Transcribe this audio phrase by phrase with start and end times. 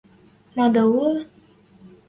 [0.57, 1.13] Мада улы?